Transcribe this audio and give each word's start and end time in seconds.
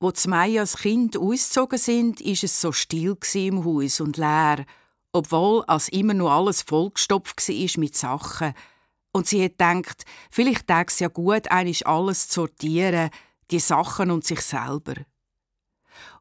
Wo 0.00 0.12
Maya 0.28 0.60
als 0.60 0.76
Kind 0.76 1.16
ausgezogen 1.16 1.78
sind, 1.78 2.20
ist 2.20 2.44
es 2.44 2.60
so 2.60 2.70
still 2.70 3.16
im 3.34 3.64
Haus 3.64 4.00
und 4.00 4.16
leer, 4.16 4.64
obwohl 5.12 5.64
als 5.64 5.88
immer 5.88 6.14
noch 6.14 6.30
alles 6.30 6.62
vollgestopft 6.62 7.48
war 7.48 7.80
mit 7.80 7.96
Sachen. 7.96 8.54
Und 9.10 9.26
sie 9.26 9.42
hat 9.42 9.58
gedacht, 9.58 10.04
vielleicht 10.30 10.68
täte 10.68 10.86
es 10.86 11.00
ja 11.00 11.08
gut, 11.08 11.50
eigentlich 11.50 11.88
alles 11.88 12.28
zu 12.28 12.42
sortieren, 12.42 13.10
die 13.50 13.58
Sachen 13.58 14.12
und 14.12 14.24
sich 14.24 14.40
selber. 14.40 14.94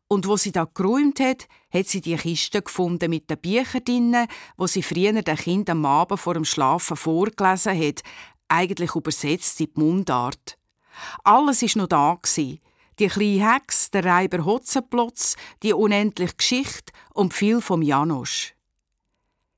Und 0.07 0.27
wo 0.27 0.37
sie 0.37 0.51
da 0.51 0.65
geräumt 0.73 1.19
hat, 1.19 1.47
hat 1.71 1.87
sie 1.87 2.01
die 2.01 2.15
Kiste 2.15 2.63
gefunden 2.63 3.11
mit 3.11 3.29
den 3.29 3.37
Büchern 3.37 3.83
drinnen, 3.83 4.27
wo 4.55 4.65
sie 4.65 4.81
früher 4.81 5.21
den 5.21 5.37
Kindern 5.37 5.77
am 5.77 5.85
Abend 5.85 6.19
vor 6.19 6.33
dem 6.33 6.45
Schlafen 6.45 6.97
vorgelesen 6.97 7.77
hat, 7.77 8.01
eigentlich 8.47 8.95
übersetzt 8.95 9.59
in 9.59 9.67
die 9.67 9.79
Mundart. 9.79 10.57
Alles 11.23 11.61
ist 11.61 11.75
noch 11.75 11.87
da 11.87 12.17
gsi. 12.19 12.61
Die 12.99 13.07
kleine 13.07 13.53
Hex, 13.53 13.91
der 13.91 14.05
Reiber 14.05 14.43
Hotzenplotz, 14.43 15.35
die 15.61 15.73
unendliche 15.73 16.35
Geschichte 16.35 16.93
und 17.13 17.33
viel 17.33 17.61
vom 17.61 17.83
Janosch. 17.83 18.55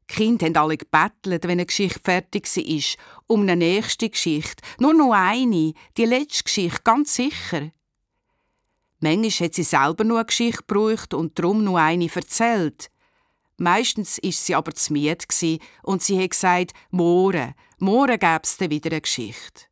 Die 0.10 0.16
Kinder 0.16 0.48
haben 0.48 0.58
alle 0.58 0.78
gebettelt, 0.78 1.44
wenn 1.44 1.52
eine 1.52 1.66
Geschichte 1.66 2.02
fertig 2.04 2.48
war, 2.48 3.06
um 3.28 3.42
eine 3.44 3.56
nächste 3.56 4.10
Geschichte. 4.10 4.64
Nur 4.80 4.94
noch 4.94 5.14
eine, 5.14 5.74
die 5.98 6.06
letzte 6.06 6.44
Geschichte, 6.44 6.82
ganz 6.84 7.16
sicher. 7.16 7.72
Manchmal 9.00 9.48
hat 9.48 9.54
sie 9.54 9.64
selber 9.64 10.04
nur 10.04 10.18
eine 10.18 10.26
Geschichte 10.26 10.64
gebraucht 10.68 11.14
und 11.14 11.40
darum 11.40 11.64
nur 11.64 11.80
eine 11.80 12.10
erzählt. 12.14 12.90
Meistens 13.58 14.18
ist 14.18 14.46
sie 14.46 14.56
aber 14.56 14.74
zu 14.74 14.92
müde 14.92 15.60
und 15.84 16.02
sie 16.02 16.22
hat 16.22 16.32
gesagt, 16.32 16.74
morgen, 16.92 17.54
morgen 17.78 18.20
gäbe 18.20 18.42
es 18.44 18.60
wieder 18.60 18.92
eine 18.92 19.02
Geschichte. 19.02 19.66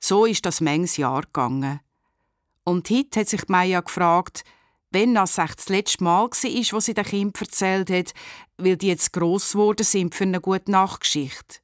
So 0.00 0.24
ist 0.24 0.44
das 0.44 0.60
manches 0.60 0.96
Jahr 0.96 1.22
gegangen. 1.22 1.80
Und 2.64 2.88
heute 2.90 3.20
hat 3.20 3.28
sich 3.28 3.48
Maya 3.48 3.80
gefragt, 3.80 4.44
wenn 4.90 5.14
das 5.14 5.34
das 5.34 5.68
letzte 5.68 6.04
Mal 6.04 6.30
war, 6.30 6.30
wo 6.30 6.80
sie 6.80 6.94
dem 6.94 7.04
Kind 7.04 7.40
erzählt 7.40 7.90
hat, 7.90 8.14
weil 8.56 8.76
die 8.76 8.88
jetzt 8.88 9.12
gross 9.12 9.52
geworden 9.52 9.84
sind 9.84 10.14
für 10.14 10.24
eine 10.24 10.40
gute 10.40 10.70
Nachtgeschichte. 10.70 11.58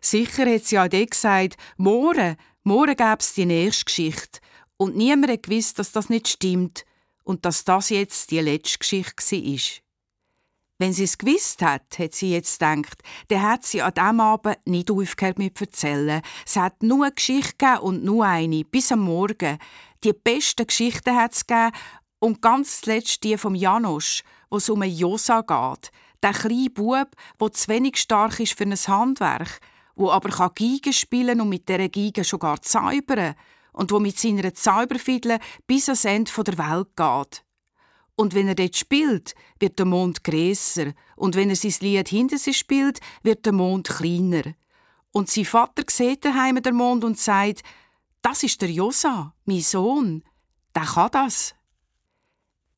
Sicher 0.00 0.46
hat 0.46 0.64
sie 0.64 0.78
auch 0.78 0.88
dort 0.88 1.10
gesagt, 1.10 1.56
morgen, 1.76 2.36
morgen 2.62 2.96
gäbe 2.96 3.16
es 3.18 3.34
die 3.34 3.46
nächste 3.46 3.84
Geschichte. 3.86 4.40
Und 4.76 4.96
niemand 4.96 5.42
gewusst, 5.42 5.78
dass 5.78 5.92
das 5.92 6.08
nicht 6.08 6.28
stimmt 6.28 6.84
und 7.24 7.44
dass 7.44 7.64
das 7.64 7.90
jetzt 7.90 8.30
die 8.30 8.40
letzte 8.40 8.78
Geschichte 8.78 9.36
war. 9.36 9.60
Wenn 10.78 10.94
sie 10.94 11.04
es 11.04 11.18
gewusst 11.18 11.60
hat, 11.60 11.98
hat 11.98 12.14
sie 12.14 12.32
jetzt 12.32 12.58
gedacht, 12.58 13.02
dann 13.28 13.42
hat 13.42 13.64
sie 13.64 13.82
an 13.82 13.92
diesem 13.92 14.20
Abend 14.20 14.56
nicht 14.64 14.90
aufgehört 14.90 15.38
mit 15.38 15.60
erzählen. 15.60 16.22
Es 16.46 16.56
hat 16.56 16.82
nur 16.82 17.04
eine 17.04 17.14
Geschichte 17.14 17.82
und 17.82 18.02
nur 18.02 18.24
eine, 18.24 18.64
bis 18.64 18.90
am 18.90 19.00
Morgen. 19.00 19.58
Die 20.02 20.14
besten 20.14 20.66
Geschichten 20.66 21.14
hat 21.14 21.32
es 21.32 21.46
gegeben 21.46 21.72
und 22.20 22.40
ganz 22.40 22.80
zuletzt 22.80 23.22
die 23.22 23.36
vom 23.36 23.54
Janosch, 23.54 24.22
wo 24.48 24.56
es 24.56 24.70
um 24.70 24.82
Josa 24.82 25.42
geht. 25.42 25.90
Der 26.22 26.32
kleine 26.32 26.70
Bub, 26.70 27.08
der 27.40 27.52
zu 27.52 27.68
wenig 27.68 27.96
stark 27.98 28.40
ist 28.40 28.56
für 28.56 28.64
ein 28.64 28.74
Handwerk, 28.74 29.60
wo 29.94 30.10
aber 30.10 30.30
kann 30.30 30.92
spielen 30.92 31.40
und 31.40 31.50
mit 31.50 31.68
dieser 31.68 31.88
Geige 31.90 32.24
schon 32.24 32.38
gar 32.38 32.62
zaubern 32.62 33.34
und 33.72 33.92
wo 33.92 33.98
mit 33.98 34.18
seiner 34.18 34.54
Zauberfiedle 34.54 35.38
bis 35.66 35.88
ans 35.88 36.06
Ende 36.06 36.32
der 36.44 36.58
Welt 36.58 36.88
geht. 36.96 37.44
Und 38.16 38.34
wenn 38.34 38.48
er 38.48 38.54
dort 38.54 38.76
spielt, 38.76 39.34
wird 39.58 39.78
der 39.78 39.86
Mond 39.86 40.24
grösser. 40.24 40.92
Und 41.16 41.36
wenn 41.36 41.50
er 41.50 41.56
sein 41.56 41.74
Lied 41.80 42.08
hinter 42.08 42.38
sich 42.38 42.58
spielt, 42.58 43.00
wird 43.22 43.46
der 43.46 43.52
Mond 43.52 43.88
kleiner. 43.88 44.42
Und 45.12 45.30
sein 45.30 45.46
Vater 45.46 45.84
sieht 45.88 46.24
daheim 46.24 46.60
den 46.62 46.74
Mond 46.74 47.04
und 47.04 47.18
sagt, 47.18 47.62
das 48.22 48.42
ist 48.42 48.60
der 48.62 48.70
Josa, 48.70 49.34
mein 49.44 49.60
Sohn. 49.60 50.24
Der 50.74 50.84
kann 50.84 51.10
das. 51.12 51.54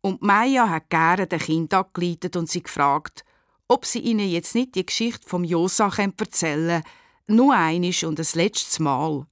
Und 0.00 0.22
Maya 0.22 0.68
hat 0.68 0.90
gerne 0.90 1.26
den 1.26 1.38
Kind 1.38 1.74
angeleitet 1.74 2.36
und 2.36 2.48
sie 2.48 2.62
gefragt, 2.62 3.24
ob 3.68 3.84
sie 3.84 4.00
ihnen 4.00 4.28
jetzt 4.28 4.54
nicht 4.54 4.74
die 4.74 4.86
Geschichte 4.86 5.28
vom 5.28 5.44
Josa 5.44 5.90
erzählen 5.96 6.82
können, 6.82 7.36
nur 7.38 7.54
einisch 7.54 8.04
und 8.04 8.18
das 8.18 8.34
letztes 8.34 8.78
Mal. 8.78 9.26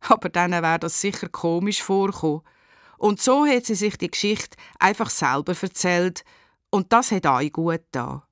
Aber 0.00 0.28
dann 0.28 0.52
wäre 0.52 0.78
das 0.78 1.00
sicher 1.00 1.28
komisch 1.28 1.82
vorkommen. 1.82 2.42
Und 2.98 3.20
so 3.20 3.46
hat 3.46 3.66
sie 3.66 3.74
sich 3.74 3.98
die 3.98 4.10
Geschichte 4.10 4.56
einfach 4.78 5.10
selber 5.10 5.54
erzählt 5.60 6.24
und 6.70 6.92
das 6.92 7.10
hat 7.10 7.26
auch 7.26 7.42
gut 7.52 7.82
da. 7.90 8.26